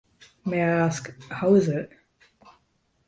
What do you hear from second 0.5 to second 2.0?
I ask— How is it?